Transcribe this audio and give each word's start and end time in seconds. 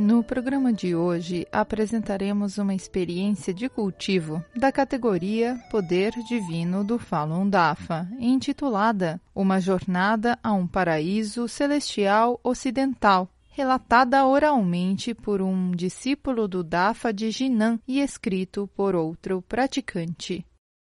No 0.00 0.24
programa 0.24 0.72
de 0.72 0.96
hoje 0.96 1.46
apresentaremos 1.52 2.56
uma 2.56 2.74
experiência 2.74 3.52
de 3.52 3.68
cultivo 3.68 4.42
da 4.56 4.72
categoria 4.72 5.60
Poder 5.70 6.14
Divino 6.26 6.82
do 6.82 6.98
Falun 6.98 7.46
Dafa, 7.46 8.08
intitulada 8.18 9.20
Uma 9.34 9.60
Jornada 9.60 10.38
a 10.42 10.54
um 10.54 10.66
Paraíso 10.66 11.46
Celestial 11.46 12.40
Ocidental, 12.42 13.28
relatada 13.50 14.24
oralmente 14.24 15.12
por 15.12 15.42
um 15.42 15.70
discípulo 15.72 16.48
do 16.48 16.64
Dafa 16.64 17.12
de 17.12 17.30
Jinan 17.30 17.78
e 17.86 18.00
escrito 18.00 18.70
por 18.74 18.96
outro 18.96 19.42
praticante. 19.42 20.46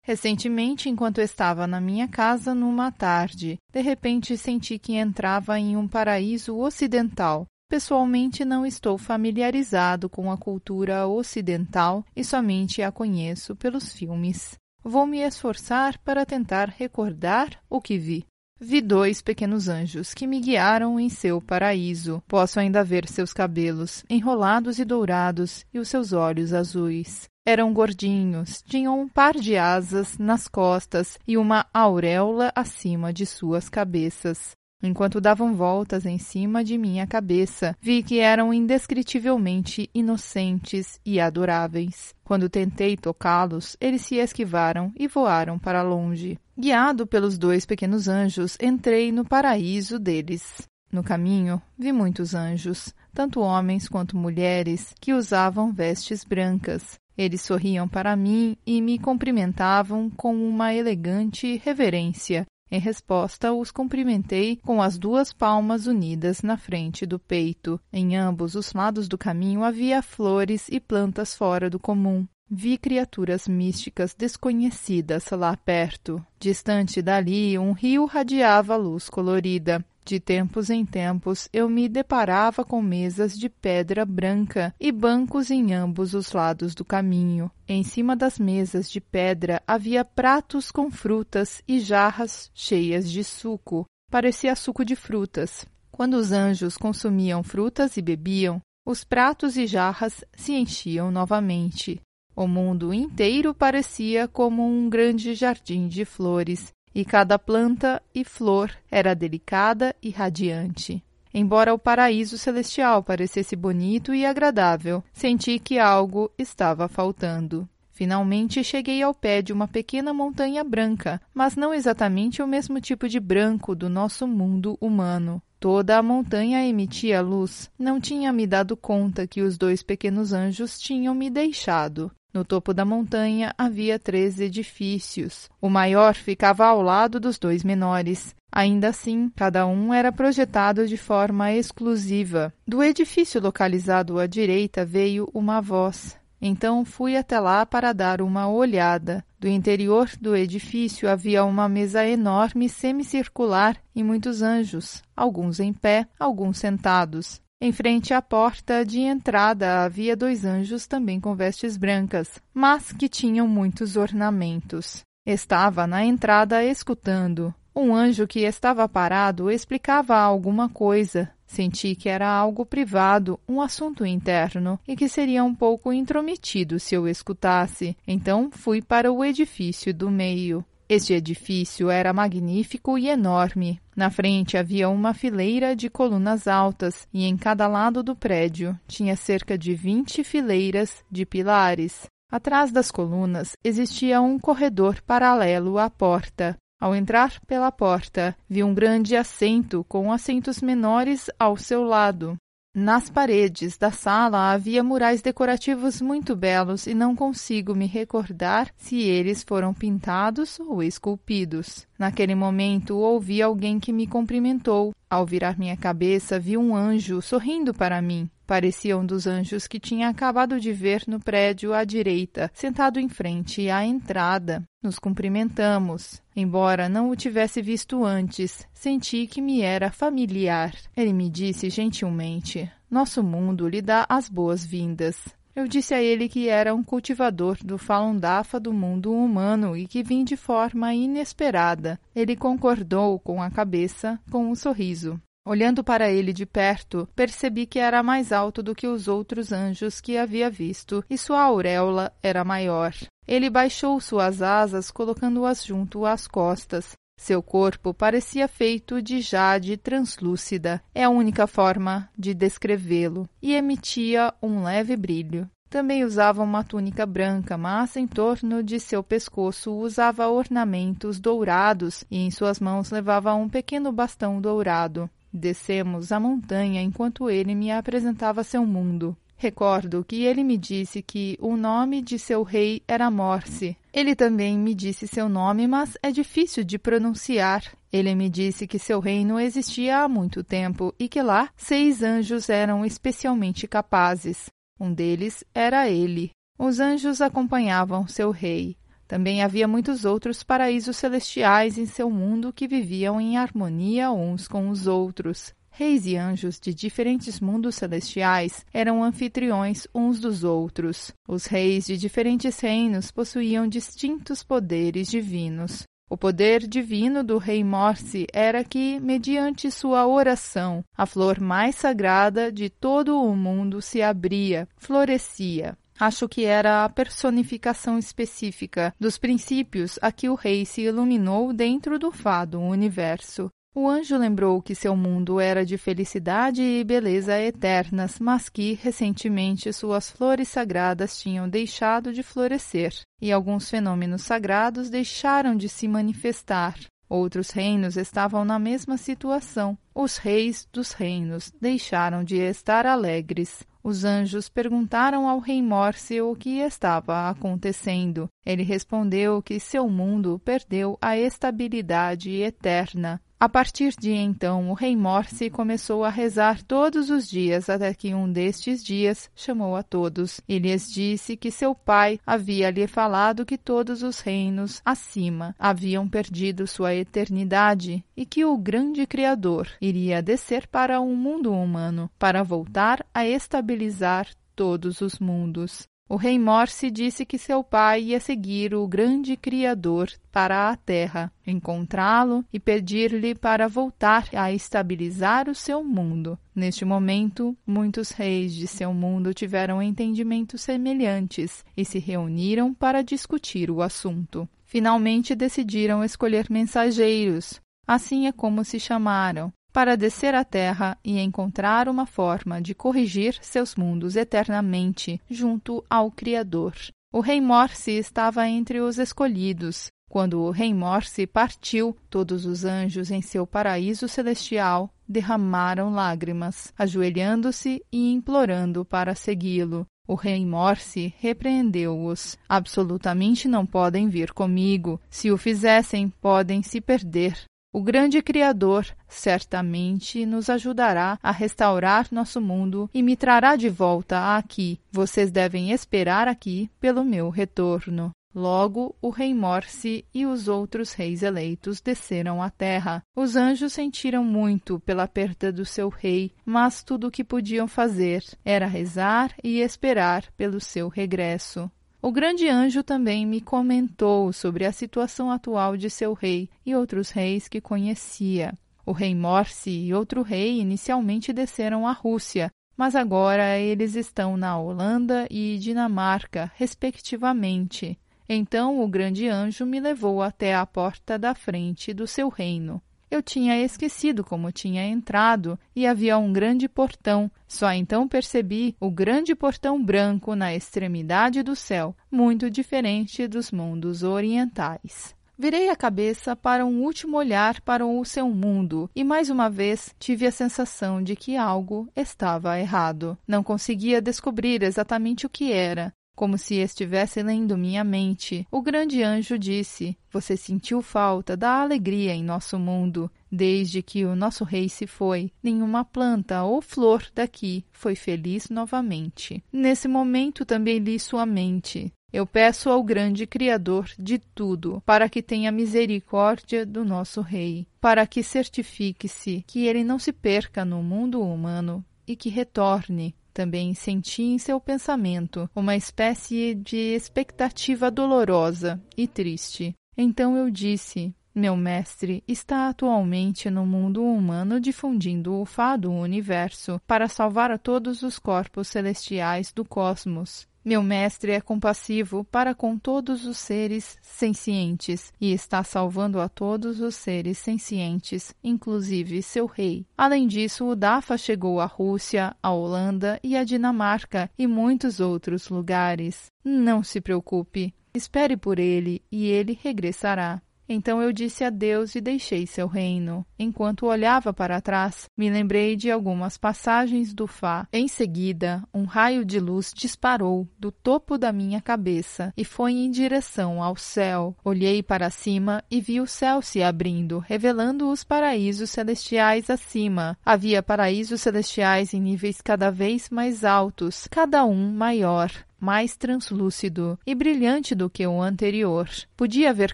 Recentemente, 0.01 0.87
enquanto 0.87 1.19
estava 1.19 1.67
na 1.67 1.81
minha 1.81 2.07
casa 2.07 2.55
numa 2.55 2.89
tarde, 2.89 3.57
de 3.69 3.81
repente 3.81 4.37
senti 4.37 4.79
que 4.79 4.95
entrava 4.95 5.59
em 5.59 5.75
um 5.75 5.89
paraíso 5.89 6.57
ocidental, 6.57 7.45
Pessoalmente, 7.73 8.45
não 8.45 8.67
estou 8.67 8.99
familiarizado 8.99 10.07
com 10.07 10.31
a 10.31 10.37
cultura 10.37 11.07
ocidental 11.07 12.05
e 12.15 12.23
somente 12.23 12.83
a 12.83 12.91
conheço 12.91 13.55
pelos 13.55 13.91
filmes. 13.91 14.53
Vou 14.83 15.07
me 15.07 15.21
esforçar 15.21 15.97
para 15.97 16.23
tentar 16.23 16.69
recordar 16.69 17.59
o 17.67 17.81
que 17.81 17.97
vi. 17.97 18.27
Vi 18.61 18.79
dois 18.79 19.23
pequenos 19.23 19.67
anjos 19.69 20.13
que 20.13 20.27
me 20.27 20.39
guiaram 20.39 20.99
em 20.99 21.09
seu 21.09 21.41
paraíso. 21.41 22.21
Posso 22.27 22.59
ainda 22.59 22.83
ver 22.83 23.09
seus 23.09 23.33
cabelos, 23.33 24.05
enrolados 24.07 24.77
e 24.77 24.85
dourados, 24.85 25.65
e 25.73 25.79
os 25.79 25.89
seus 25.89 26.13
olhos 26.13 26.53
azuis. 26.53 27.27
Eram 27.43 27.73
gordinhos, 27.73 28.61
tinham 28.61 29.01
um 29.01 29.07
par 29.07 29.33
de 29.33 29.57
asas 29.57 30.15
nas 30.19 30.47
costas 30.47 31.17
e 31.27 31.37
uma 31.37 31.65
auréola 31.73 32.51
acima 32.55 33.11
de 33.11 33.25
suas 33.25 33.67
cabeças 33.67 34.55
enquanto 34.83 35.21
davam 35.21 35.55
voltas 35.55 36.05
em 36.05 36.17
cima 36.17 36.63
de 36.63 36.77
minha 36.77 37.07
cabeça. 37.07 37.75
Vi 37.81 38.03
que 38.03 38.19
eram 38.19 38.53
indescritivelmente 38.53 39.89
inocentes 39.95 40.99
e 41.05 41.19
adoráveis. 41.19 42.13
Quando 42.23 42.49
tentei 42.49 42.97
tocá-los, 42.97 43.77
eles 43.79 44.01
se 44.01 44.17
esquivaram 44.17 44.91
e 44.95 45.07
voaram 45.07 45.57
para 45.57 45.81
longe. 45.81 46.37
Guiado 46.57 47.07
pelos 47.07 47.37
dois 47.37 47.65
pequenos 47.65 48.07
anjos, 48.07 48.57
entrei 48.61 49.11
no 49.11 49.25
paraíso 49.25 49.97
deles. 49.97 50.67
No 50.91 51.01
caminho, 51.01 51.59
vi 51.75 51.91
muitos 51.91 52.35
anjos, 52.35 52.93
tanto 53.11 53.39
homens 53.39 53.89
quanto 53.89 54.15
mulheres, 54.15 54.93
que 55.01 55.13
usavam 55.13 55.73
vestes 55.73 56.23
brancas. 56.23 56.99
Eles 57.17 57.41
sorriam 57.41 57.87
para 57.87 58.15
mim 58.15 58.55
e 58.65 58.81
me 58.81 58.99
cumprimentavam 58.99 60.09
com 60.09 60.35
uma 60.35 60.73
elegante 60.73 61.61
reverência, 61.63 62.45
em 62.73 62.79
resposta, 62.79 63.53
os 63.53 63.69
cumprimentei 63.69 64.55
com 64.55 64.81
as 64.81 64.97
duas 64.97 65.31
palmas 65.31 65.85
unidas 65.85 66.41
na 66.41 66.57
frente 66.57 67.05
do 67.05 67.19
peito. 67.19 67.79
Em 67.93 68.17
ambos 68.17 68.55
os 68.55 68.73
lados 68.73 69.07
do 69.07 69.15
caminho 69.15 69.63
havia 69.63 70.01
flores 70.01 70.69
e 70.69 70.79
plantas 70.79 71.35
fora 71.35 71.69
do 71.69 71.77
comum. 71.77 72.25
Vi 72.49 72.79
criaturas 72.79 73.47
místicas 73.47 74.15
desconhecidas 74.15 75.29
lá 75.29 75.55
perto. 75.55 76.19
Distante 76.39 76.99
dali, 76.99 77.59
um 77.59 77.73
rio 77.73 78.05
radiava 78.05 78.75
luz 78.75 79.07
colorida. 79.07 79.85
De 80.05 80.19
tempos 80.19 80.69
em 80.69 80.85
tempos 80.85 81.47
eu 81.53 81.69
me 81.69 81.87
deparava 81.87 82.65
com 82.65 82.81
mesas 82.81 83.37
de 83.37 83.47
pedra 83.47 84.05
branca 84.05 84.75
e 84.77 84.91
bancos 84.91 85.49
em 85.49 85.73
ambos 85.73 86.13
os 86.13 86.33
lados 86.33 86.75
do 86.75 86.83
caminho. 86.83 87.49
Em 87.65 87.83
cima 87.83 88.13
das 88.13 88.37
mesas 88.37 88.91
de 88.91 88.99
pedra 88.99 89.63
havia 89.65 90.03
pratos 90.03 90.71
com 90.71 90.91
frutas 90.91 91.63
e 91.65 91.79
jarras 91.79 92.51
cheias 92.53 93.09
de 93.09 93.23
suco. 93.23 93.85
Parecia 94.11 94.55
suco 94.55 94.83
de 94.83 94.95
frutas. 94.95 95.65
Quando 95.89 96.15
os 96.15 96.33
anjos 96.33 96.75
consumiam 96.75 97.41
frutas 97.41 97.95
e 97.95 98.01
bebiam, 98.01 98.59
os 98.85 99.05
pratos 99.05 99.55
e 99.55 99.65
jarras 99.65 100.25
se 100.35 100.51
enchiam 100.51 101.11
novamente. 101.11 102.01
O 102.35 102.45
mundo 102.45 102.93
inteiro 102.93 103.53
parecia 103.53 104.27
como 104.27 104.67
um 104.67 104.89
grande 104.89 105.33
jardim 105.33 105.87
de 105.87 106.03
flores, 106.03 106.73
e 106.93 107.03
cada 107.03 107.39
planta 107.39 108.01
e 108.13 108.23
flor 108.23 108.71
era 108.89 109.13
delicada 109.13 109.95
e 110.01 110.09
radiante. 110.09 111.03
Embora 111.33 111.73
o 111.73 111.79
paraíso 111.79 112.37
celestial 112.37 113.01
parecesse 113.01 113.55
bonito 113.55 114.13
e 114.13 114.23
agradável, 114.23 115.03
senti 115.11 115.57
que 115.57 115.79
algo 115.79 116.31
estava 116.37 116.87
faltando. 116.87 117.67
Finalmente 117.91 118.63
cheguei 118.63 119.01
ao 119.01 119.13
pé 119.13 119.41
de 119.41 119.53
uma 119.53 119.67
pequena 119.67 120.13
montanha 120.13 120.63
branca, 120.63 121.21
mas 121.33 121.55
não 121.55 121.73
exatamente 121.73 122.41
o 122.41 122.47
mesmo 122.47 122.81
tipo 122.81 123.07
de 123.07 123.19
branco 123.19 123.75
do 123.75 123.87
nosso 123.87 124.27
mundo 124.27 124.77
humano. 124.81 125.41
Toda 125.59 125.97
a 125.97 126.03
montanha 126.03 126.67
emitia 126.67 127.21
luz. 127.21 127.71
Não 127.79 128.01
tinha 128.01 128.33
me 128.33 128.45
dado 128.45 128.75
conta 128.75 129.25
que 129.25 129.41
os 129.41 129.57
dois 129.57 129.81
pequenos 129.81 130.33
anjos 130.33 130.79
tinham 130.79 131.15
me 131.15 131.29
deixado. 131.29 132.11
No 132.33 132.43
topo 132.43 132.73
da 132.73 132.83
montanha 132.83 133.53
havia 133.57 133.99
três 133.99 134.39
edifícios. 134.39 135.49
O 135.61 135.69
maior 135.69 136.15
ficava 136.15 136.65
ao 136.65 136.81
lado 136.81 137.19
dos 137.19 137.37
dois 137.37 137.63
menores. 137.63 138.35
Ainda 138.51 138.89
assim, 138.89 139.31
cada 139.35 139.67
um 139.67 139.93
era 139.93 140.11
projetado 140.11 140.87
de 140.87 140.97
forma 140.97 141.53
exclusiva. 141.53 142.51
Do 142.67 142.81
edifício 142.81 143.39
localizado 143.39 144.19
à 144.19 144.25
direita 144.25 144.83
veio 144.83 145.29
uma 145.33 145.61
voz. 145.61 146.17
Então 146.41 146.83
fui 146.83 147.15
até 147.15 147.39
lá 147.39 147.65
para 147.65 147.93
dar 147.93 148.21
uma 148.21 148.49
olhada. 148.49 149.23
Do 149.39 149.47
interior 149.47 150.09
do 150.19 150.35
edifício 150.35 151.09
havia 151.09 151.45
uma 151.45 151.69
mesa 151.69 152.05
enorme 152.05 152.67
semicircular 152.67 153.77
e 153.95 154.03
muitos 154.03 154.41
anjos, 154.41 155.01
alguns 155.15 155.59
em 155.59 155.71
pé, 155.71 156.07
alguns 156.19 156.57
sentados. 156.57 157.41
Em 157.63 157.71
frente 157.71 158.13
à 158.13 158.21
porta 158.21 158.83
de 158.85 158.99
entrada 158.99 159.85
havia 159.85 160.17
dois 160.17 160.43
anjos 160.43 160.85
também 160.85 161.17
com 161.17 161.33
vestes 161.33 161.77
brancas, 161.77 162.41
mas 162.53 162.91
que 162.91 163.07
tinham 163.07 163.47
muitos 163.47 163.95
ornamentos. 163.95 164.99
Estava 165.25 165.87
na 165.87 166.03
entrada 166.03 166.61
escutando. 166.61 167.55
Um 167.73 167.95
anjo 167.95 168.27
que 168.27 168.41
estava 168.41 168.89
parado 168.89 169.49
explicava 169.49 170.17
alguma 170.17 170.67
coisa. 170.67 171.31
Senti 171.45 171.95
que 171.95 172.09
era 172.09 172.27
algo 172.27 172.65
privado, 172.65 173.39
um 173.47 173.61
assunto 173.61 174.05
interno, 174.05 174.77
e 174.85 174.93
que 174.93 175.07
seria 175.07 175.41
um 175.41 175.55
pouco 175.55 175.93
intrometido 175.93 176.81
se 176.81 176.95
eu 176.95 177.07
escutasse. 177.07 177.95
Então 178.05 178.49
fui 178.51 178.81
para 178.81 179.09
o 179.09 179.23
edifício 179.23 179.93
do 179.93 180.11
meio. 180.11 180.65
Este 180.95 181.13
edifício 181.13 181.89
era 181.89 182.13
magnífico 182.13 182.99
e 182.99 183.09
enorme. 183.09 183.81
Na 183.95 184.11
frente 184.11 184.55
havia 184.55 184.87
uma 184.87 185.11
fileira 185.11 185.75
de 185.75 185.89
colunas 185.89 186.47
altas 186.47 187.07
e 187.11 187.25
em 187.25 187.35
cada 187.35 187.67
lado 187.67 188.03
do 188.03 188.15
prédio 188.15 188.79
tinha 188.87 189.15
cerca 189.15 189.57
de 189.57 189.73
20 189.73 190.23
fileiras 190.23 191.03
de 191.09 191.25
pilares. 191.25 192.03
Atrás 192.31 192.71
das 192.71 192.91
colunas 192.91 193.53
existia 193.63 194.21
um 194.21 194.37
corredor 194.37 195.01
paralelo 195.01 195.79
à 195.79 195.89
porta. 195.89 196.55
Ao 196.79 196.95
entrar 196.95 197.39
pela 197.47 197.71
porta, 197.71 198.35
vi 198.47 198.63
um 198.63 198.71
grande 198.71 199.15
assento 199.15 199.83
com 199.89 200.11
assentos 200.11 200.61
menores 200.61 201.27
ao 201.39 201.57
seu 201.57 201.83
lado. 201.83 202.37
Nas 202.75 203.07
paredes 203.07 203.77
da 203.77 203.91
sala 203.91 204.51
havia 204.51 204.83
murais 204.83 205.21
decorativos 205.21 206.01
muito 206.01 206.35
belos 206.35 206.87
e 206.87 206.95
não 206.95 207.15
consigo 207.15 207.75
me 207.75 207.85
recordar 207.85 208.73
se 208.75 208.99
eles 208.99 209.43
foram 209.43 209.75
pintados 209.75 210.59
ou 210.59 210.81
esculpidos. 210.81 211.85
Naquele 212.03 212.35
momento 212.35 212.97
ouvi 212.97 213.41
alguém 213.41 213.79
que 213.79 213.93
me 213.93 214.05
cumprimentou. 214.05 214.93
Ao 215.09 215.25
virar 215.25 215.57
minha 215.57 215.77
cabeça, 215.77 216.37
vi 216.37 216.57
um 216.57 216.75
anjo 216.75 217.21
sorrindo 217.21 217.73
para 217.73 218.01
mim. 218.01 218.29
Parecia 218.45 218.97
um 218.97 219.05
dos 219.05 219.25
anjos 219.25 219.67
que 219.67 219.79
tinha 219.79 220.09
acabado 220.09 220.59
de 220.59 220.73
ver 220.73 221.03
no 221.07 221.17
prédio 221.17 221.73
à 221.73 221.85
direita, 221.85 222.51
sentado 222.53 222.99
em 222.99 223.07
frente 223.07 223.69
à 223.69 223.85
entrada. 223.85 224.61
Nos 224.83 224.99
cumprimentamos. 224.99 226.21
Embora 226.35 226.89
não 226.89 227.09
o 227.09 227.15
tivesse 227.15 227.61
visto 227.61 228.03
antes, 228.03 228.67
senti 228.73 229.25
que 229.25 229.41
me 229.41 229.61
era 229.61 229.89
familiar. 229.89 230.75
Ele 230.97 231.13
me 231.13 231.29
disse 231.29 231.69
gentilmente: 231.69 232.69
Nosso 232.91 233.23
mundo 233.23 233.65
lhe 233.65 233.81
dá 233.81 234.05
as 234.09 234.27
boas-vindas. 234.27 235.33
Eu 235.55 235.67
disse 235.67 235.93
a 235.93 236.01
ele 236.01 236.27
que 236.27 236.49
era 236.49 236.73
um 236.73 236.83
cultivador 236.83 237.57
do 237.63 237.77
Falun 237.77 238.17
Dafa 238.17 238.59
do 238.59 238.73
mundo 238.73 239.13
humano 239.13 239.77
e 239.77 239.87
que 239.87 240.01
vim 240.01 240.23
de 240.23 240.35
forma 240.35 240.93
inesperada. 240.93 241.99
Ele 242.15 242.35
concordou 242.35 243.19
com 243.19 243.41
a 243.41 243.51
cabeça, 243.51 244.19
com 244.31 244.49
um 244.49 244.55
sorriso. 244.55 245.21
Olhando 245.45 245.83
para 245.83 246.09
ele 246.09 246.31
de 246.31 246.45
perto, 246.45 247.07
percebi 247.13 247.65
que 247.65 247.77
era 247.77 248.01
mais 248.01 248.31
alto 248.31 248.63
do 248.63 248.73
que 248.73 248.87
os 248.87 249.07
outros 249.07 249.51
anjos 249.51 249.99
que 249.99 250.17
havia 250.17 250.49
visto, 250.49 251.03
e 251.09 251.17
sua 251.17 251.41
auréola 251.41 252.13
era 252.23 252.45
maior. 252.45 252.93
Ele 253.27 253.49
baixou 253.49 253.99
suas 253.99 254.41
asas, 254.41 254.89
colocando-as 254.89 255.63
junto 255.63 256.05
às 256.05 256.27
costas. 256.27 256.93
Seu 257.17 257.41
corpo 257.41 257.93
parecia 257.93 258.47
feito 258.47 259.01
de 259.01 259.21
jade 259.21 259.77
translúcida, 259.77 260.83
é 260.93 261.03
a 261.03 261.09
única 261.09 261.47
forma 261.47 262.09
de 262.17 262.33
descrevê-lo, 262.33 263.29
e 263.41 263.53
emitia 263.53 264.33
um 264.41 264.63
leve 264.63 264.95
brilho. 264.97 265.49
Também 265.69 266.03
usava 266.03 266.43
uma 266.43 266.63
túnica 266.63 267.05
branca, 267.05 267.57
mas 267.57 267.95
em 267.95 268.05
torno 268.05 268.61
de 268.61 268.79
seu 268.79 269.01
pescoço 269.01 269.71
usava 269.71 270.27
ornamentos 270.27 271.19
dourados 271.19 272.03
e 272.11 272.19
em 272.19 272.29
suas 272.29 272.59
mãos 272.59 272.91
levava 272.91 273.33
um 273.33 273.49
pequeno 273.49 273.91
bastão 273.91 274.39
dourado. 274.39 275.09
Descemos 275.33 276.11
a 276.11 276.19
montanha 276.19 276.79
enquanto 276.79 277.27
ele 277.27 277.55
me 277.55 277.71
apresentava 277.71 278.43
seu 278.43 278.63
mundo. 278.67 279.17
Recordo 279.43 280.05
que 280.05 280.23
ele 280.23 280.41
me 280.41 280.55
disse 280.55 281.01
que 281.01 281.37
o 281.37 281.57
nome 281.57 282.01
de 282.01 282.17
seu 282.17 282.43
rei 282.43 282.81
era 282.87 283.11
Morse. 283.11 283.75
Ele 283.91 284.15
também 284.15 284.57
me 284.57 284.73
disse 284.73 285.05
seu 285.05 285.27
nome, 285.27 285.67
mas 285.67 285.97
é 286.01 286.11
difícil 286.11 286.63
de 286.63 286.79
pronunciar. 286.79 287.61
Ele 287.91 288.15
me 288.15 288.29
disse 288.29 288.65
que 288.65 288.79
seu 288.79 289.01
reino 289.01 289.37
existia 289.37 289.97
há 289.97 290.07
muito 290.07 290.45
tempo 290.45 290.95
e 290.97 291.09
que 291.09 291.21
lá 291.21 291.49
seis 291.57 292.01
anjos 292.01 292.49
eram 292.49 292.85
especialmente 292.85 293.67
capazes. 293.67 294.45
Um 294.79 294.93
deles 294.93 295.43
era 295.53 295.89
ele. 295.89 296.31
Os 296.57 296.79
anjos 296.79 297.19
acompanhavam 297.19 298.07
seu 298.07 298.31
rei. 298.31 298.77
Também 299.09 299.43
havia 299.43 299.67
muitos 299.67 300.05
outros 300.05 300.41
paraísos 300.41 300.95
celestiais 300.95 301.77
em 301.77 301.85
seu 301.85 302.09
mundo 302.09 302.53
que 302.53 302.65
viviam 302.65 303.19
em 303.19 303.35
harmonia 303.35 304.09
uns 304.09 304.47
com 304.47 304.69
os 304.69 304.87
outros. 304.87 305.53
Reis 305.75 306.05
e 306.05 306.15
anjos 306.15 306.59
de 306.59 306.71
diferentes 306.71 307.39
mundos 307.39 307.73
celestiais 307.73 308.63
eram 308.71 309.03
anfitriões 309.03 309.87
uns 309.93 310.19
dos 310.19 310.43
outros. 310.43 311.11
Os 311.27 311.47
reis 311.47 311.87
de 311.87 311.97
diferentes 311.97 312.59
reinos 312.59 313.09
possuíam 313.09 313.67
distintos 313.67 314.43
poderes 314.43 315.09
divinos. 315.09 315.81
O 316.07 316.15
poder 316.15 316.67
divino 316.67 317.23
do 317.23 317.39
rei 317.39 317.63
Morse 317.63 318.27
era 318.31 318.63
que, 318.63 318.99
mediante 318.99 319.71
sua 319.71 320.05
oração, 320.05 320.85
a 320.95 321.07
flor 321.07 321.39
mais 321.39 321.75
sagrada 321.75 322.51
de 322.51 322.69
todo 322.69 323.19
o 323.19 323.35
mundo 323.35 323.81
se 323.81 323.99
abria, 323.99 324.67
florescia. 324.77 325.75
Acho 325.99 326.29
que 326.29 326.45
era 326.45 326.85
a 326.85 326.89
personificação 326.89 327.97
específica 327.97 328.93
dos 328.99 329.17
princípios 329.17 329.97
a 330.03 330.11
que 330.11 330.29
o 330.29 330.35
rei 330.35 330.67
se 330.67 330.81
iluminou 330.81 331.51
dentro 331.51 331.97
do 331.97 332.11
fado 332.11 332.59
universo. 332.59 333.49
O 333.75 333.89
anjo 333.89 334.15
lembrou 334.17 334.61
que 334.61 334.75
seu 334.75 334.95
mundo 334.95 335.39
era 335.39 335.65
de 335.65 335.79
felicidade 335.79 336.61
e 336.61 336.83
beleza 336.83 337.39
eternas, 337.41 338.19
mas 338.19 338.47
que, 338.47 338.73
recentemente, 338.75 339.73
suas 339.73 340.11
flores 340.11 340.47
sagradas 340.47 341.19
tinham 341.19 341.49
deixado 341.49 342.13
de 342.13 342.21
florescer, 342.21 342.93
e 343.19 343.31
alguns 343.31 343.71
fenômenos 343.71 344.21
sagrados 344.21 344.91
deixaram 344.91 345.55
de 345.55 345.67
se 345.67 345.87
manifestar. 345.87 346.75
Outros 347.09 347.49
reinos 347.49 347.97
estavam 347.97 348.45
na 348.45 348.59
mesma 348.59 348.95
situação. 348.95 349.75
Os 349.93 350.17
reis 350.17 350.67
dos 350.71 350.91
reinos 350.91 351.51
deixaram 351.59 352.23
de 352.23 352.37
estar 352.37 352.85
alegres. 352.85 353.63
Os 353.83 354.05
anjos 354.05 354.49
perguntaram 354.49 355.27
ao 355.27 355.39
rei 355.39 355.61
Morse 355.61 356.21
o 356.21 356.35
que 356.35 356.59
estava 356.59 357.27
acontecendo. 357.27 358.29
Ele 358.45 358.63
respondeu 358.63 359.41
que 359.41 359.59
seu 359.59 359.89
mundo 359.89 360.39
perdeu 360.45 360.97
a 361.01 361.17
estabilidade 361.17 362.31
eterna. 362.31 363.19
A 363.43 363.49
partir 363.49 363.93
de 363.99 364.09
então, 364.09 364.71
o 364.71 364.73
rei 364.73 364.95
Morse 364.95 365.49
começou 365.49 366.05
a 366.05 366.09
rezar 366.09 366.63
todos 366.63 367.09
os 367.09 367.29
dias, 367.29 367.69
até 367.69 367.93
que 367.93 368.15
um 368.15 368.31
destes 368.31 368.81
dias 368.81 369.29
chamou 369.35 369.75
a 369.75 369.83
todos 369.83 370.39
e 370.47 370.57
lhes 370.57 370.89
disse 370.89 371.35
que 371.35 371.51
seu 371.51 371.75
pai 371.75 372.21
havia 372.25 372.69
lhe 372.69 372.87
falado 372.87 373.45
que 373.45 373.57
todos 373.57 374.01
os 374.01 374.21
reinos 374.21 374.81
acima 374.85 375.53
haviam 375.59 376.07
perdido 376.07 376.65
sua 376.65 376.95
eternidade 376.95 378.01
e 378.15 378.25
que 378.25 378.45
o 378.45 378.57
grande 378.57 379.05
Criador 379.05 379.67
iria 379.81 380.21
descer 380.21 380.65
para 380.65 381.01
o 381.01 381.09
um 381.09 381.13
mundo 381.13 381.51
humano 381.51 382.09
para 382.17 382.43
voltar 382.43 383.05
a 383.13 383.27
estabilizar 383.27 384.25
todos 384.55 385.01
os 385.01 385.19
mundos. 385.19 385.85
O 386.09 386.15
rei 386.15 386.37
Morse 386.37 386.91
disse 386.91 387.25
que 387.25 387.37
seu 387.37 387.63
pai 387.63 388.03
ia 388.03 388.19
seguir 388.19 388.75
o 388.75 388.85
grande 388.87 389.37
Criador 389.37 390.11
para 390.31 390.69
a 390.69 390.75
terra, 390.75 391.31
encontrá-lo 391.47 392.45
e 392.51 392.59
pedir-lhe 392.59 393.33
para 393.33 393.67
voltar 393.67 394.27
a 394.33 394.51
estabilizar 394.51 395.49
o 395.49 395.55
seu 395.55 395.83
mundo. 395.83 396.37
Neste 396.53 396.83
momento, 396.83 397.57
muitos 397.65 398.11
reis 398.11 398.53
de 398.53 398.67
seu 398.67 398.93
mundo 398.93 399.33
tiveram 399.33 399.81
entendimentos 399.81 400.61
semelhantes 400.61 401.63
e 401.75 401.85
se 401.85 401.99
reuniram 401.99 402.73
para 402.73 403.01
discutir 403.01 403.71
o 403.71 403.81
assunto. 403.81 404.47
Finalmente 404.65 405.33
decidiram 405.33 406.03
escolher 406.03 406.47
mensageiros. 406.49 407.61
Assim 407.87 408.27
é 408.27 408.31
como 408.31 408.63
se 408.63 408.79
chamaram 408.79 409.53
para 409.73 409.97
descer 409.97 410.35
à 410.35 410.45
Terra 410.45 410.97
e 411.03 411.19
encontrar 411.19 411.89
uma 411.89 412.05
forma 412.05 412.61
de 412.61 412.75
corrigir 412.75 413.35
seus 413.41 413.75
mundos 413.75 414.15
eternamente 414.15 415.19
junto 415.27 415.83
ao 415.89 416.11
Criador. 416.11 416.75
O 417.11 417.19
rei 417.19 417.41
Morse 417.41 417.91
estava 417.91 418.47
entre 418.47 418.79
os 418.79 418.99
escolhidos. 418.99 419.87
Quando 420.09 420.41
o 420.41 420.51
rei 420.51 420.71
Morse 420.73 421.25
partiu, 421.25 421.97
todos 422.07 422.45
os 422.45 422.63
anjos 422.63 423.09
em 423.09 423.21
seu 423.21 423.47
paraíso 423.47 424.07
celestial 424.07 424.93
derramaram 425.07 425.91
lágrimas, 425.91 426.71
ajoelhando-se 426.77 427.83
e 427.91 428.13
implorando 428.13 428.85
para 428.85 429.15
segui-lo. 429.15 429.87
O 430.07 430.15
rei 430.15 430.45
Morse 430.45 431.13
repreendeu-os. 431.19 432.37
Absolutamente 432.47 433.47
não 433.47 433.65
podem 433.65 434.07
vir 434.07 434.33
comigo. 434.33 435.01
Se 435.09 435.31
o 435.31 435.37
fizessem, 435.37 436.09
podem 436.21 436.61
se 436.61 436.79
perder. 436.79 437.45
O 437.73 437.81
grande 437.81 438.21
Criador 438.21 438.85
certamente 439.07 440.27
nos 440.27 440.47
ajudará 440.47 441.17
a 441.23 441.31
restaurar 441.31 442.07
nosso 442.11 442.39
mundo 442.39 442.87
e 442.93 443.01
me 443.01 443.15
trará 443.15 443.55
de 443.55 443.67
volta 443.67 444.37
aqui. 444.37 444.79
Vocês 444.91 445.31
devem 445.31 445.71
esperar 445.71 446.27
aqui 446.27 446.69
pelo 446.79 447.03
meu 447.03 447.31
retorno. 447.31 448.11
Logo, 448.35 448.95
o 449.01 449.09
rei 449.09 449.33
Morse 449.33 450.05
e 450.13 450.23
os 450.23 450.47
outros 450.47 450.93
reis 450.93 451.23
eleitos 451.23 451.81
desceram 451.81 452.43
à 452.43 452.49
terra. 452.51 453.01
Os 453.15 453.35
anjos 453.35 453.73
sentiram 453.73 454.23
muito 454.23 454.79
pela 454.79 455.07
perda 455.07 455.51
do 455.51 455.65
seu 455.65 455.89
rei, 455.89 456.31
mas 456.45 456.83
tudo 456.83 457.07
o 457.07 457.11
que 457.11 457.23
podiam 457.23 457.67
fazer 457.67 458.23
era 458.45 458.67
rezar 458.67 459.33
e 459.43 459.59
esperar 459.59 460.31
pelo 460.37 460.59
seu 460.59 460.89
regresso. 460.89 461.71
O 462.05 462.11
grande 462.11 462.49
anjo 462.49 462.83
também 462.83 463.25
me 463.25 463.39
comentou 463.39 464.33
sobre 464.33 464.65
a 464.65 464.73
situação 464.73 465.31
atual 465.31 465.77
de 465.77 465.89
seu 465.89 466.11
rei 466.11 466.49
e 466.65 466.75
outros 466.75 467.09
reis 467.09 467.47
que 467.47 467.61
conhecia. 467.61 468.53
O 468.85 468.91
rei 468.91 469.15
Morse 469.15 469.69
e 469.69 469.93
outro 469.93 470.21
rei 470.21 470.59
inicialmente 470.59 471.31
desceram 471.31 471.87
à 471.87 471.93
Rússia, 471.93 472.51
mas 472.75 472.93
agora 472.93 473.57
eles 473.57 473.95
estão 473.95 474.35
na 474.35 474.59
Holanda 474.59 475.25
e 475.31 475.57
Dinamarca, 475.57 476.51
respectivamente. 476.57 477.97
Então 478.27 478.81
o 478.83 478.87
grande 478.89 479.29
anjo 479.29 479.65
me 479.65 479.79
levou 479.79 480.21
até 480.21 480.53
a 480.53 480.65
porta 480.65 481.17
da 481.17 481.33
frente 481.33 481.93
do 481.93 482.05
seu 482.05 482.27
reino. 482.27 482.81
Eu 483.13 483.21
tinha 483.21 483.61
esquecido 483.61 484.23
como 484.23 484.51
tinha 484.51 484.83
entrado 484.87 485.59
e 485.75 485.85
havia 485.85 486.17
um 486.17 486.33
grande 486.33 486.67
portão. 486.67 487.29
Só 487.47 487.71
então 487.71 488.07
percebi 488.07 488.75
o 488.79 488.89
grande 488.89 489.35
portão 489.35 489.79
branco 489.85 490.33
na 490.33 490.55
extremidade 490.55 491.43
do 491.43 491.55
céu, 491.55 491.95
muito 492.09 492.49
diferente 492.49 493.27
dos 493.27 493.51
mundos 493.51 494.01
orientais. 494.01 495.13
Virei 495.37 495.69
a 495.69 495.75
cabeça 495.75 496.35
para 496.35 496.65
um 496.65 496.81
último 496.81 497.15
olhar 497.17 497.61
para 497.61 497.85
o 497.85 498.03
seu 498.03 498.27
mundo 498.29 498.89
e 498.95 499.03
mais 499.03 499.29
uma 499.29 499.47
vez 499.47 499.93
tive 499.99 500.25
a 500.25 500.31
sensação 500.31 500.99
de 500.99 501.15
que 501.15 501.37
algo 501.37 501.87
estava 501.95 502.59
errado. 502.59 503.15
Não 503.27 503.43
conseguia 503.43 504.01
descobrir 504.01 504.63
exatamente 504.63 505.27
o 505.27 505.29
que 505.29 505.51
era, 505.51 505.93
como 506.15 506.37
se 506.37 506.55
estivesse 506.55 507.21
lendo 507.23 507.57
minha 507.57 507.83
mente, 507.83 508.47
o 508.51 508.61
grande 508.61 509.01
anjo 509.01 509.37
disse: 509.37 509.97
Você 510.11 510.37
sentiu 510.37 510.81
falta 510.81 511.35
da 511.35 511.61
alegria 511.61 512.13
em 512.13 512.23
nosso 512.23 512.59
mundo. 512.59 513.09
Desde 513.31 513.81
que 513.81 514.05
o 514.05 514.15
nosso 514.15 514.43
rei 514.43 514.69
se 514.69 514.85
foi, 514.85 515.31
nenhuma 515.41 515.83
planta 515.83 516.43
ou 516.43 516.61
flor 516.61 517.03
daqui 517.15 517.65
foi 517.71 517.95
feliz 517.95 518.49
novamente. 518.49 519.43
Nesse 519.51 519.87
momento 519.87 520.45
também 520.45 520.77
li 520.77 520.99
sua 520.99 521.25
mente. 521.25 521.91
Eu 522.13 522.27
peço 522.27 522.69
ao 522.69 522.83
grande 522.83 523.25
Criador 523.25 523.89
de 523.97 524.19
tudo 524.19 524.83
para 524.85 525.09
que 525.09 525.19
tenha 525.19 525.51
misericórdia 525.51 526.63
do 526.63 526.85
nosso 526.85 527.21
Rei, 527.21 527.65
para 527.81 528.05
que 528.05 528.21
certifique-se 528.21 529.43
que 529.47 529.65
ele 529.65 529.83
não 529.83 529.97
se 529.97 530.13
perca 530.13 530.63
no 530.63 530.83
mundo 530.83 531.19
humano 531.23 531.83
e 532.05 532.15
que 532.15 532.29
retorne 532.29 533.15
também 533.33 533.73
senti 533.73 534.21
em 534.21 534.37
seu 534.37 534.59
pensamento 534.59 535.49
uma 535.55 535.75
espécie 535.75 536.53
de 536.53 536.77
expectativa 536.77 537.89
dolorosa 537.89 538.81
e 538.95 539.07
triste. 539.07 539.73
Então 539.97 540.37
eu 540.37 540.49
disse: 540.49 541.13
Meu 541.33 541.57
mestre 541.57 542.23
está 542.27 542.69
atualmente 542.69 543.49
no 543.49 543.65
mundo 543.65 544.03
humano 544.03 544.59
difundindo 544.59 545.33
o 545.33 545.45
Fá 545.45 545.75
do 545.75 545.91
universo 545.91 546.79
para 546.87 547.07
salvar 547.07 547.51
a 547.51 547.57
todos 547.57 548.03
os 548.03 548.19
corpos 548.19 548.67
celestiais 548.67 549.51
do 549.51 549.65
cosmos. 549.65 550.47
Meu 550.65 550.81
mestre 550.81 551.33
é 551.33 551.41
compassivo 551.41 552.23
para 552.23 552.55
com 552.55 552.77
todos 552.77 553.25
os 553.25 553.37
seres 553.37 553.97
sencientes 554.01 555.11
e 555.19 555.33
está 555.33 555.61
salvando 555.61 556.21
a 556.21 556.29
todos 556.29 556.79
os 556.79 556.95
seres 556.95 557.37
sencientes, 557.37 558.33
inclusive 558.41 559.21
seu 559.21 559.45
rei. 559.45 559.85
Além 559.97 560.25
disso, 560.25 560.65
o 560.65 560.75
Dafa 560.75 561.17
chegou 561.17 561.59
à 561.59 561.65
Rússia, 561.65 562.33
à 562.41 562.51
Holanda 562.51 563.19
e 563.21 563.35
à 563.35 563.43
Dinamarca 563.43 564.31
e 564.39 564.47
muitos 564.47 565.01
outros 565.01 565.49
lugares. 565.49 566.27
Não 566.45 566.81
se 566.81 567.01
preocupe, 567.01 567.73
espere 567.93 568.37
por 568.37 568.57
ele 568.57 569.01
e 569.11 569.25
ele 569.25 569.59
regressará. 569.61 570.41
Então 570.73 570.99
eu 570.99 571.13
disse 571.13 571.43
adeus 571.43 571.93
e 571.93 572.01
deixei 572.01 572.47
seu 572.47 572.67
reino. 572.67 573.23
Enquanto 573.37 573.85
olhava 573.85 574.33
para 574.33 574.59
trás, 574.59 575.05
me 575.15 575.29
lembrei 575.29 575.75
de 575.75 575.91
algumas 575.91 576.35
passagens 576.35 577.13
do 577.13 577.27
Fá. 577.27 577.67
Em 577.71 577.87
seguida, 577.87 578.63
um 578.73 578.85
raio 578.85 579.23
de 579.23 579.39
luz 579.39 579.71
disparou 579.75 580.47
do 580.57 580.71
topo 580.71 581.15
da 581.15 581.31
minha 581.31 581.61
cabeça 581.61 582.33
e 582.35 582.43
foi 582.43 582.71
em 582.71 582.89
direção 582.89 583.61
ao 583.61 583.75
céu. 583.75 584.35
Olhei 584.43 584.81
para 584.81 585.11
cima 585.11 585.63
e 585.69 585.79
vi 585.79 586.01
o 586.01 586.07
céu 586.07 586.41
se 586.41 586.63
abrindo, 586.63 587.19
revelando 587.19 587.91
os 587.91 588.03
paraísos 588.03 588.71
celestiais 588.71 589.51
acima. 589.51 590.17
Havia 590.25 590.63
paraísos 590.63 591.21
celestiais 591.21 591.93
em 591.93 592.01
níveis 592.01 592.41
cada 592.41 592.71
vez 592.71 593.11
mais 593.11 593.43
altos, 593.43 594.07
cada 594.09 594.43
um 594.43 594.73
maior 594.73 595.31
mais 595.63 595.95
translúcido 595.95 596.99
e 597.07 597.15
brilhante 597.15 597.73
do 597.73 597.89
que 597.89 598.05
o 598.05 598.21
anterior. 598.21 598.89
Podia 599.15 599.53
ver 599.53 599.73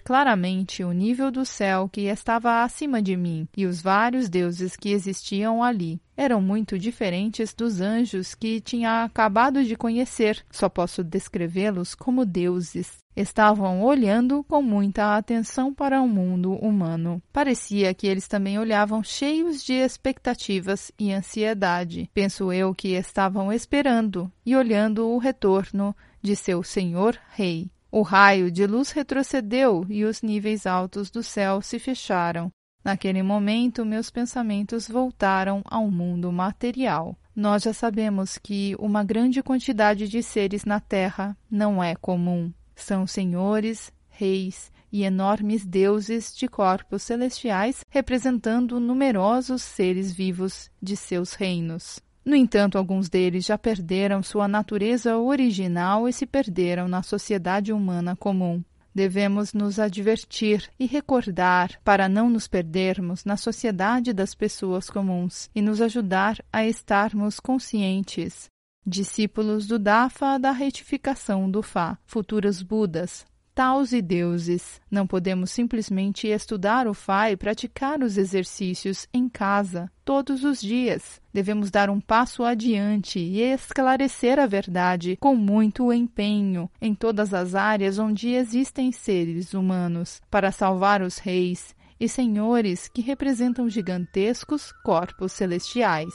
claramente 0.00 0.84
o 0.84 0.92
nível 0.92 1.32
do 1.32 1.44
céu 1.44 1.88
que 1.88 2.02
estava 2.02 2.62
acima 2.62 3.02
de 3.02 3.16
mim 3.16 3.48
e 3.56 3.66
os 3.66 3.82
vários 3.82 4.28
deuses 4.28 4.76
que 4.76 4.90
existiam 4.90 5.64
ali 5.64 6.00
eram 6.16 6.40
muito 6.40 6.78
diferentes 6.78 7.54
dos 7.54 7.80
anjos 7.80 8.34
que 8.34 8.60
tinha 8.60 9.04
acabado 9.04 9.64
de 9.64 9.74
conhecer. 9.74 10.44
Só 10.50 10.68
posso 10.68 11.02
descrevê-los 11.02 11.94
como 11.94 12.26
deuses. 12.26 12.98
Estavam 13.20 13.82
olhando 13.82 14.42
com 14.44 14.62
muita 14.62 15.14
atenção 15.14 15.74
para 15.74 16.00
o 16.00 16.08
mundo 16.08 16.54
humano. 16.54 17.22
Parecia 17.30 17.92
que 17.92 18.06
eles 18.06 18.26
também 18.26 18.58
olhavam 18.58 19.04
cheios 19.04 19.62
de 19.62 19.74
expectativas 19.74 20.90
e 20.98 21.12
ansiedade. 21.12 22.10
Penso 22.14 22.50
eu 22.50 22.74
que 22.74 22.94
estavam 22.94 23.52
esperando 23.52 24.32
e 24.44 24.56
olhando 24.56 25.06
o 25.06 25.18
retorno 25.18 25.94
de 26.22 26.34
seu 26.34 26.62
senhor 26.62 27.14
rei. 27.34 27.70
O 27.92 28.00
raio 28.00 28.50
de 28.50 28.66
luz 28.66 28.90
retrocedeu 28.90 29.84
e 29.90 30.02
os 30.02 30.22
níveis 30.22 30.66
altos 30.66 31.10
do 31.10 31.22
céu 31.22 31.60
se 31.60 31.78
fecharam. 31.78 32.50
Naquele 32.82 33.22
momento, 33.22 33.84
meus 33.84 34.10
pensamentos 34.10 34.88
voltaram 34.88 35.60
ao 35.66 35.90
mundo 35.90 36.32
material. 36.32 37.14
Nós 37.36 37.64
já 37.64 37.74
sabemos 37.74 38.38
que 38.38 38.74
uma 38.78 39.04
grande 39.04 39.42
quantidade 39.42 40.08
de 40.08 40.22
seres 40.22 40.64
na 40.64 40.80
Terra 40.80 41.36
não 41.50 41.84
é 41.84 41.94
comum. 41.94 42.50
São 42.80 43.06
senhores, 43.06 43.92
reis 44.08 44.72
e 44.90 45.04
enormes 45.04 45.66
deuses 45.66 46.34
de 46.34 46.48
corpos 46.48 47.02
celestiais 47.02 47.84
representando 47.90 48.80
numerosos 48.80 49.62
seres 49.62 50.10
vivos 50.10 50.70
de 50.82 50.96
seus 50.96 51.34
reinos. 51.34 52.00
No 52.24 52.34
entanto, 52.34 52.78
alguns 52.78 53.08
deles 53.08 53.44
já 53.44 53.58
perderam 53.58 54.22
sua 54.22 54.48
natureza 54.48 55.16
original 55.18 56.08
e 56.08 56.12
se 56.12 56.26
perderam 56.26 56.88
na 56.88 57.02
sociedade 57.02 57.72
humana 57.72 58.16
comum. 58.16 58.62
Devemos 58.94 59.52
nos 59.52 59.78
advertir 59.78 60.68
e 60.78 60.86
recordar 60.86 61.78
para 61.84 62.08
não 62.08 62.28
nos 62.28 62.48
perdermos 62.48 63.24
na 63.24 63.36
sociedade 63.36 64.12
das 64.12 64.34
pessoas 64.34 64.90
comuns 64.90 65.48
e 65.54 65.62
nos 65.62 65.80
ajudar 65.80 66.38
a 66.52 66.66
estarmos 66.66 67.38
conscientes. 67.38 68.48
Discípulos 68.86 69.66
do 69.66 69.78
Dafa 69.78 70.38
da 70.38 70.52
retificação 70.52 71.50
do 71.50 71.62
Fá, 71.62 71.98
futuros 72.06 72.62
Budas, 72.62 73.26
taus 73.54 73.92
e 73.92 74.00
deuses. 74.00 74.80
Não 74.90 75.06
podemos 75.06 75.50
simplesmente 75.50 76.26
estudar 76.26 76.88
o 76.88 76.94
Fá 76.94 77.30
e 77.30 77.36
praticar 77.36 78.02
os 78.02 78.16
exercícios 78.16 79.06
em 79.12 79.28
casa 79.28 79.92
todos 80.02 80.44
os 80.44 80.62
dias. 80.62 81.20
Devemos 81.30 81.70
dar 81.70 81.90
um 81.90 82.00
passo 82.00 82.42
adiante 82.42 83.18
e 83.18 83.42
esclarecer 83.42 84.38
a 84.38 84.46
verdade 84.46 85.14
com 85.20 85.36
muito 85.36 85.92
empenho 85.92 86.70
em 86.80 86.94
todas 86.94 87.34
as 87.34 87.54
áreas 87.54 87.98
onde 87.98 88.30
existem 88.30 88.90
seres 88.92 89.52
humanos, 89.52 90.22
para 90.30 90.50
salvar 90.50 91.02
os 91.02 91.18
reis 91.18 91.76
e 92.00 92.08
senhores 92.08 92.88
que 92.88 93.02
representam 93.02 93.68
gigantescos 93.68 94.72
corpos 94.82 95.32
celestiais. 95.32 96.14